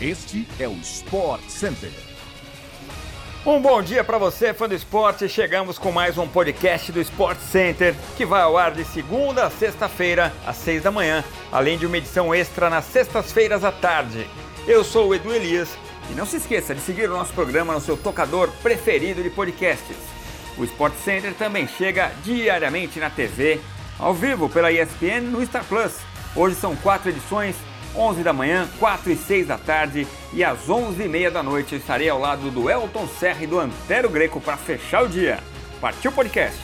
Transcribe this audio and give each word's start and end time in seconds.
Este 0.00 0.46
é 0.60 0.68
o 0.68 0.74
Sport 0.74 1.42
Center. 1.48 1.90
Um 3.44 3.60
bom 3.60 3.82
dia 3.82 4.04
para 4.04 4.16
você, 4.16 4.54
fã 4.54 4.68
do 4.68 4.74
esporte. 4.74 5.28
Chegamos 5.28 5.76
com 5.76 5.90
mais 5.90 6.16
um 6.16 6.28
podcast 6.28 6.92
do 6.92 7.00
Sport 7.00 7.36
Center, 7.40 7.96
que 8.16 8.24
vai 8.24 8.42
ao 8.42 8.56
ar 8.56 8.70
de 8.70 8.84
segunda 8.84 9.46
a 9.46 9.50
sexta-feira, 9.50 10.32
às 10.46 10.56
seis 10.56 10.84
da 10.84 10.92
manhã, 10.92 11.24
além 11.50 11.76
de 11.76 11.84
uma 11.84 11.98
edição 11.98 12.32
extra 12.32 12.70
nas 12.70 12.84
sextas-feiras 12.84 13.64
à 13.64 13.72
tarde. 13.72 14.24
Eu 14.68 14.84
sou 14.84 15.08
o 15.08 15.14
Edu 15.16 15.34
Elias 15.34 15.76
e 16.08 16.14
não 16.14 16.24
se 16.24 16.36
esqueça 16.36 16.76
de 16.76 16.80
seguir 16.80 17.10
o 17.10 17.16
nosso 17.16 17.32
programa 17.32 17.74
no 17.74 17.80
seu 17.80 17.96
tocador 17.96 18.52
preferido 18.62 19.20
de 19.20 19.30
podcasts. 19.30 19.96
O 20.56 20.62
Sport 20.62 20.94
Center 20.94 21.34
também 21.34 21.66
chega 21.66 22.12
diariamente 22.22 23.00
na 23.00 23.10
TV, 23.10 23.60
ao 23.98 24.14
vivo 24.14 24.48
pela 24.48 24.70
ESPN 24.70 25.22
no 25.22 25.44
Star 25.44 25.64
Plus. 25.64 25.94
Hoje 26.36 26.54
são 26.54 26.76
quatro 26.76 27.10
edições 27.10 27.56
11 27.94 28.22
da 28.22 28.32
manhã, 28.32 28.68
4 28.78 29.10
e 29.10 29.16
6 29.16 29.46
da 29.46 29.58
tarde 29.58 30.06
e 30.32 30.44
às 30.44 30.68
11 30.68 31.02
e 31.02 31.08
meia 31.08 31.30
da 31.30 31.42
noite 31.42 31.72
eu 31.74 31.78
estarei 31.78 32.08
ao 32.08 32.18
lado 32.18 32.50
do 32.50 32.70
Elton 32.70 33.06
Serra 33.06 33.42
e 33.42 33.46
do 33.46 33.58
Antero 33.58 34.08
Greco 34.08 34.40
para 34.40 34.56
fechar 34.56 35.04
o 35.04 35.08
dia. 35.08 35.38
Partiu 35.80 36.10
o 36.10 36.14
podcast! 36.14 36.58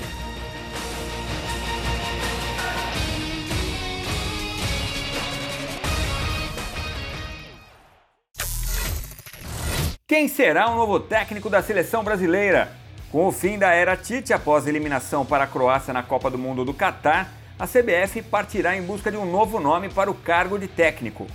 Quem 10.06 10.28
será 10.28 10.70
o 10.70 10.77
novo 10.77 11.00
técnico 11.00 11.50
da 11.50 11.62
seleção 11.62 12.04
brasileira? 12.04 12.70
Com 13.10 13.27
o 13.27 13.32
fim 13.32 13.58
da 13.58 13.72
era 13.72 13.96
Tite 13.96 14.32
após 14.32 14.66
a 14.66 14.68
eliminação 14.68 15.24
para 15.24 15.44
a 15.44 15.46
Croácia 15.46 15.92
na 15.92 16.02
Copa 16.02 16.30
do 16.30 16.36
Mundo 16.36 16.64
do 16.64 16.74
Catar, 16.74 17.32
a 17.58 17.66
CBF 17.66 18.20
partirá 18.22 18.76
em 18.76 18.82
busca 18.82 19.10
de 19.10 19.16
um 19.16 19.30
novo 19.30 19.60
nome 19.60 19.88
para 19.88 20.10
o 20.10 20.14
cargo 20.14 20.58
de 20.58 20.66
técnico. 20.66 21.26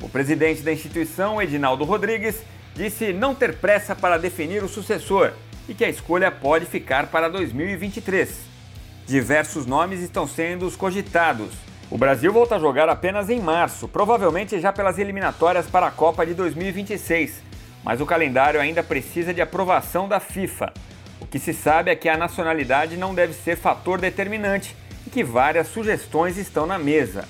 O 0.00 0.08
presidente 0.08 0.60
da 0.62 0.72
instituição, 0.72 1.40
Edinaldo 1.40 1.84
Rodrigues, 1.84 2.42
disse 2.74 3.12
não 3.12 3.34
ter 3.34 3.56
pressa 3.56 3.94
para 3.94 4.18
definir 4.18 4.62
o 4.64 4.68
sucessor 4.68 5.32
e 5.68 5.74
que 5.74 5.84
a 5.84 5.88
escolha 5.88 6.32
pode 6.32 6.66
ficar 6.66 7.06
para 7.06 7.28
2023. 7.28 8.40
Diversos 9.06 9.66
nomes 9.66 10.00
estão 10.00 10.26
sendo 10.26 10.68
cogitados. 10.72 11.52
O 11.90 11.96
Brasil 11.96 12.32
volta 12.32 12.56
a 12.56 12.58
jogar 12.58 12.88
apenas 12.88 13.30
em 13.30 13.40
março, 13.40 13.86
provavelmente 13.86 14.60
já 14.60 14.72
pelas 14.72 14.98
eliminatórias 14.98 15.66
para 15.66 15.86
a 15.86 15.90
Copa 15.92 16.26
de 16.26 16.34
2026, 16.34 17.40
mas 17.84 18.00
o 18.00 18.06
calendário 18.06 18.60
ainda 18.60 18.82
precisa 18.82 19.32
de 19.32 19.40
aprovação 19.40 20.08
da 20.08 20.18
FIFA. 20.18 20.72
O 21.20 21.26
que 21.26 21.38
se 21.38 21.54
sabe 21.54 21.90
é 21.90 21.96
que 21.96 22.08
a 22.08 22.16
nacionalidade 22.16 22.96
não 22.96 23.14
deve 23.14 23.32
ser 23.32 23.56
fator 23.56 24.00
determinante 24.00 24.76
e 25.08 25.10
que 25.10 25.24
várias 25.24 25.68
sugestões 25.68 26.36
estão 26.36 26.66
na 26.66 26.78
mesa. 26.78 27.24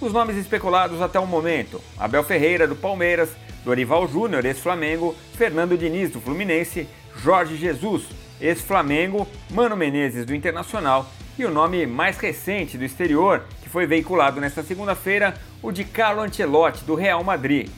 Os 0.00 0.10
nomes 0.10 0.36
especulados 0.36 1.02
até 1.02 1.20
o 1.20 1.26
momento: 1.26 1.78
Abel 1.98 2.24
Ferreira, 2.24 2.66
do 2.66 2.74
Palmeiras, 2.74 3.28
Dorival 3.62 4.08
Júnior, 4.08 4.42
ex-Flamengo, 4.46 5.14
Fernando 5.34 5.76
Diniz, 5.76 6.10
do 6.10 6.20
Fluminense, 6.20 6.88
Jorge 7.22 7.56
Jesus, 7.56 8.04
ex-Flamengo, 8.40 9.28
Mano 9.50 9.76
Menezes, 9.76 10.24
do 10.24 10.34
Internacional 10.34 11.06
e 11.38 11.44
o 11.44 11.50
nome 11.50 11.86
mais 11.86 12.16
recente 12.16 12.78
do 12.78 12.84
exterior, 12.84 13.44
que 13.62 13.68
foi 13.68 13.86
veiculado 13.86 14.40
nesta 14.40 14.62
segunda-feira, 14.62 15.34
o 15.62 15.70
de 15.70 15.84
Carlo 15.84 16.22
Ancelotti, 16.22 16.84
do 16.84 16.94
Real 16.94 17.22
Madrid. 17.22 17.68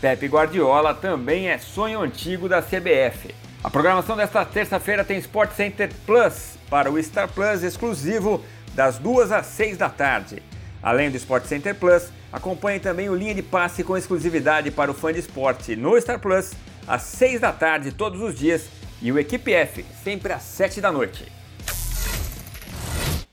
Pepe 0.00 0.26
Guardiola 0.26 0.92
também 0.92 1.48
é 1.48 1.58
sonho 1.58 2.00
antigo 2.00 2.48
da 2.48 2.60
CBF. 2.60 3.32
A 3.62 3.70
programação 3.70 4.16
desta 4.16 4.44
terça-feira 4.44 5.04
tem 5.04 5.18
Sport 5.18 5.52
Center 5.52 5.90
Plus 6.04 6.58
para 6.68 6.90
o 6.90 7.00
Star 7.02 7.28
Plus 7.28 7.62
exclusivo 7.62 8.42
das 8.78 8.96
2 8.96 9.32
às 9.32 9.46
6 9.46 9.76
da 9.76 9.88
tarde. 9.88 10.40
Além 10.80 11.10
do 11.10 11.16
Sport 11.16 11.46
Center 11.46 11.74
Plus, 11.74 12.12
acompanhe 12.32 12.78
também 12.78 13.08
o 13.08 13.14
Linha 13.16 13.34
de 13.34 13.42
Passe 13.42 13.82
com 13.82 13.96
exclusividade 13.96 14.70
para 14.70 14.88
o 14.88 14.94
fã 14.94 15.12
de 15.12 15.18
esporte 15.18 15.74
no 15.74 16.00
Star 16.00 16.20
Plus, 16.20 16.52
às 16.86 17.02
6 17.02 17.40
da 17.40 17.50
tarde 17.50 17.90
todos 17.90 18.22
os 18.22 18.38
dias, 18.38 18.68
e 19.02 19.10
o 19.10 19.18
Equipe 19.18 19.52
F, 19.52 19.84
sempre 20.04 20.32
às 20.32 20.42
7 20.42 20.80
da 20.80 20.92
noite. 20.92 21.26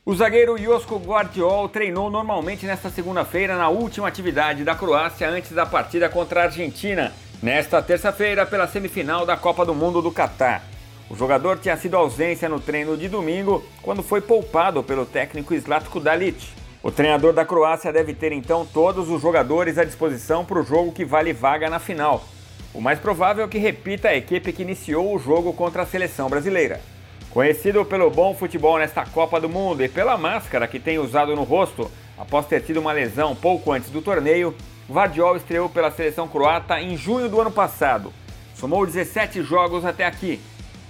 O 0.04 0.16
zagueiro 0.16 0.58
Josko 0.58 0.98
Guardiol 0.98 1.70
treinou 1.70 2.10
normalmente 2.10 2.66
nesta 2.66 2.90
segunda-feira 2.90 3.56
na 3.56 3.70
última 3.70 4.08
atividade 4.08 4.64
da 4.64 4.74
Croácia 4.74 5.30
antes 5.30 5.52
da 5.52 5.68
partida 5.68 6.10
contra 6.10 6.42
a 6.42 6.44
Argentina, 6.46 7.14
nesta 7.44 7.84
terça-feira 7.84 8.48
pela 8.48 8.68
semifinal 8.68 9.28
da 9.28 9.38
Copa 9.38 9.64
do 9.64 9.76
Mundo 9.76 10.02
do 10.02 10.12
Catar. 10.12 10.75
O 11.10 11.16
jogador 11.16 11.60
tinha 11.60 11.78
sido 11.78 11.96
ausência 11.96 12.50
no 12.50 12.60
treino 12.60 12.98
de 12.98 13.08
domingo, 13.08 13.64
quando 13.84 14.02
foi 14.02 14.22
poupado 14.22 14.82
pelo 14.82 15.06
técnico 15.06 15.56
Zlatko 15.56 16.00
Dalic. 16.00 16.48
O 16.82 16.92
treinador 16.92 17.32
da 17.32 17.46
Croácia 17.46 17.94
deve 17.94 18.14
ter 18.14 18.32
então 18.32 18.66
todos 18.66 19.10
os 19.10 19.22
jogadores 19.22 19.78
à 19.78 19.84
disposição 19.84 20.44
para 20.44 20.60
o 20.60 20.64
jogo 20.64 20.92
que 20.92 21.06
vale 21.06 21.32
vaga 21.32 21.70
na 21.70 21.78
final. 21.78 22.24
O 22.74 22.82
mais 22.82 23.00
provável 23.00 23.46
é 23.46 23.48
que 23.48 23.60
repita 23.60 24.10
a 24.10 24.16
equipe 24.16 24.52
que 24.52 24.64
iniciou 24.64 25.16
o 25.16 25.20
jogo 25.20 25.54
contra 25.54 25.84
a 25.84 25.86
seleção 25.86 26.28
brasileira. 26.28 26.82
Conhecido 27.30 27.86
pelo 27.86 28.10
bom 28.10 28.34
futebol 28.34 28.80
nesta 28.80 29.06
Copa 29.06 29.40
do 29.40 29.48
Mundo 29.48 29.84
e 29.84 29.90
pela 29.90 30.18
máscara 30.18 30.68
que 30.68 30.80
tem 30.80 30.98
usado 30.98 31.36
no 31.36 31.44
rosto 31.44 31.90
após 32.18 32.48
ter 32.48 32.62
tido 32.62 32.80
uma 32.80 32.92
lesão 32.92 33.36
pouco 33.36 33.72
antes 33.72 33.90
do 33.90 34.02
torneio, 34.02 34.56
Vardiol 34.90 35.38
estreou 35.38 35.70
pela 35.70 35.92
seleção 35.92 36.28
croata 36.28 36.80
em 36.80 36.98
junho 36.98 37.30
do 37.30 37.40
ano 37.40 37.52
passado. 37.52 38.12
Somou 38.56 38.86
17 38.86 39.44
jogos 39.44 39.84
até 39.84 40.06
aqui, 40.06 40.40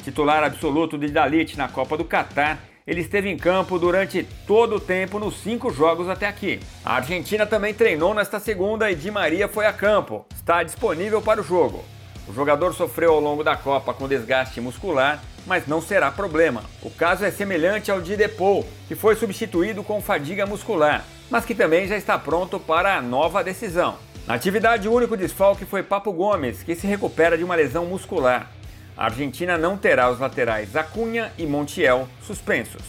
Titular 0.06 0.44
absoluto 0.44 1.00
de 1.00 1.08
Dalit 1.08 1.58
na 1.58 1.68
Copa 1.68 1.98
do 1.98 2.06
Catar, 2.06 2.60
ele 2.86 3.02
esteve 3.02 3.28
em 3.28 3.36
campo 3.36 3.80
durante 3.80 4.22
todo 4.46 4.76
o 4.76 4.80
tempo 4.80 5.18
nos 5.18 5.42
cinco 5.42 5.72
jogos 5.72 6.08
até 6.08 6.28
aqui. 6.28 6.60
A 6.86 6.98
Argentina 6.98 7.44
também 7.44 7.74
treinou 7.74 8.14
nesta 8.14 8.40
segunda 8.40 8.92
e 8.92 8.94
Di 8.94 9.10
Maria 9.10 9.48
foi 9.48 9.66
a 9.66 9.74
campo. 9.74 10.24
Está 10.36 10.62
disponível 10.62 11.24
para 11.24 11.42
o 11.42 11.44
jogo. 11.44 11.84
O 12.28 12.34
jogador 12.34 12.76
sofreu 12.76 13.14
ao 13.14 13.20
longo 13.20 13.44
da 13.44 13.56
Copa 13.56 13.96
com 13.96 14.08
desgaste 14.08 14.62
muscular, 14.62 15.24
mas 15.48 15.66
não 15.66 15.82
será 15.82 16.12
problema. 16.12 16.62
O 16.84 16.92
caso 16.92 17.26
é 17.26 17.32
semelhante 17.32 17.90
ao 17.90 18.00
de 18.00 18.16
Depou, 18.16 18.64
que 18.88 18.94
foi 18.94 19.16
substituído 19.16 19.84
com 19.84 20.00
fadiga 20.00 20.46
muscular, 20.46 21.04
mas 21.32 21.46
que 21.46 21.56
também 21.56 21.88
já 21.88 21.98
está 21.98 22.16
pronto 22.20 22.60
para 22.60 22.96
a 22.96 23.02
nova 23.02 23.44
decisão. 23.44 23.98
Na 24.28 24.36
atividade, 24.36 24.88
o 24.88 24.94
único 24.94 25.18
desfalque 25.18 25.66
foi 25.66 25.82
Papo 25.82 26.14
Gomes, 26.14 26.62
que 26.62 26.76
se 26.76 26.86
recupera 26.86 27.36
de 27.36 27.44
uma 27.44 27.56
lesão 27.56 27.88
muscular 27.88 28.52
a 28.98 29.06
Argentina 29.06 29.58
não 29.58 29.78
terá 29.78 30.10
os 30.10 30.20
laterais 30.20 30.76
Acunha 30.76 31.32
e 31.38 31.46
Montiel 31.46 32.08
suspensos. 32.22 32.82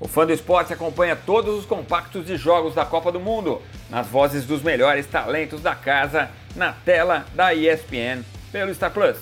O 0.00 0.06
fã 0.06 0.24
do 0.24 0.32
esporte 0.32 0.72
acompanha 0.72 1.16
todos 1.16 1.58
os 1.58 1.66
compactos 1.66 2.24
de 2.24 2.36
jogos 2.36 2.74
da 2.74 2.86
Copa 2.86 3.10
do 3.10 3.18
Mundo, 3.18 3.60
nas 3.90 4.06
vozes 4.06 4.44
dos 4.44 4.62
melhores 4.62 5.06
talentos 5.06 5.60
da 5.60 5.74
casa, 5.74 6.30
na 6.54 6.72
tela 6.72 7.26
da 7.34 7.52
ESPN 7.52 8.22
pelo 8.52 8.72
Star 8.72 8.92
Plus. 8.92 9.16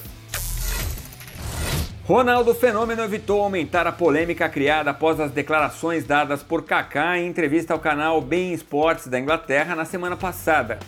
Ronaldo 2.05 2.55
Fenômeno 2.55 3.03
evitou 3.03 3.43
aumentar 3.43 3.85
a 3.85 3.91
polêmica 3.91 4.49
criada 4.49 4.91
após 4.91 5.19
as 5.19 5.33
declarações 5.33 6.05
dadas 6.05 6.41
por 6.41 6.63
Kaká 6.63 7.19
em 7.19 7.27
entrevista 7.27 7.73
ao 7.73 7.81
canal 7.81 8.21
Bein 8.21 8.53
Sports 8.53 9.09
da 9.09 9.19
Inglaterra 9.19 9.75
na 9.75 9.85
semana 9.85 10.17
passada. 10.17 10.79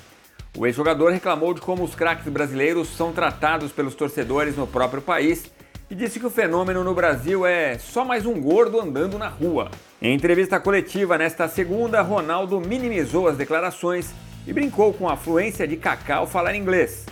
O 0.59 0.67
ex-jogador 0.67 1.13
reclamou 1.13 1.55
de 1.55 1.61
como 1.61 1.85
os 1.85 1.95
craques 1.95 2.27
brasileiros 2.27 2.89
são 2.89 3.13
tratados 3.13 3.71
pelos 3.71 3.95
torcedores 3.95 4.57
no 4.57 4.67
próprio 4.67 5.01
país 5.01 5.49
e 5.89 5.95
disse 5.95 6.19
que 6.19 6.27
o 6.27 6.31
fenômeno 6.31 6.83
no 6.83 6.93
Brasil 6.93 7.47
é 7.47 7.79
só 7.79 8.05
mais 8.05 8.27
um 8.27 8.41
gordo 8.41 8.81
andando 8.81 9.17
na 9.17 9.29
rua. 9.29 9.71
Em 10.03 10.13
entrevista 10.13 10.59
coletiva 10.59 11.17
nesta 11.17 11.47
segunda, 11.47 12.03
Ronaldo 12.03 12.61
minimizou 12.61 13.29
as 13.29 13.37
declarações 13.37 14.13
e 14.49 14.53
brincou 14.53 14.93
com 14.93 15.09
a 15.09 15.17
fluência 15.17 15.65
de 15.65 15.77
Kaká 15.77 16.17
ao 16.17 16.27
falar 16.27 16.57
inglês. 16.57 17.07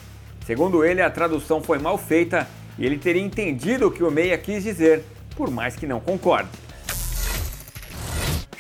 Segundo 0.45 0.85
ele, 0.85 1.01
a 1.01 1.09
tradução 1.09 1.63
foi 1.63 1.79
mal 1.79 1.97
feita 1.97 2.49
e 2.77 2.85
ele 2.85 2.99
teria 2.99 3.23
entendido 3.23 3.87
o 3.87 3.93
que 3.93 4.03
o 4.03 4.11
Meia 4.11 4.37
quis 4.37 4.65
dizer, 4.65 5.05
por 5.37 5.53
mais 5.53 5.77
que 5.77 5.87
não 5.87 6.01
concorde. 6.01 6.49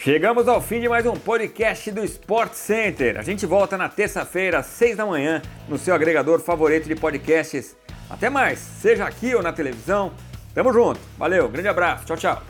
Chegamos 0.06 0.46
ao 0.46 0.60
fim 0.60 0.80
de 0.80 0.88
mais 0.88 1.04
um 1.04 1.16
podcast 1.16 1.90
do 1.90 2.04
Sport 2.04 2.52
Center. 2.52 3.18
A 3.18 3.22
gente 3.22 3.44
volta 3.44 3.76
na 3.76 3.88
terça-feira, 3.88 4.60
às 4.60 4.66
seis 4.66 4.96
da 4.96 5.04
manhã, 5.04 5.42
no 5.68 5.76
seu 5.76 5.92
agregador 5.92 6.38
favorito 6.38 6.86
de 6.86 6.94
podcasts. 6.94 7.76
Até 8.08 8.30
mais, 8.30 8.60
seja 8.60 9.04
aqui 9.04 9.34
ou 9.34 9.42
na 9.42 9.52
televisão. 9.52 10.12
Tamo 10.54 10.72
junto. 10.72 11.00
Valeu, 11.18 11.48
grande 11.48 11.66
abraço. 11.66 12.06
Tchau, 12.06 12.16
tchau. 12.16 12.42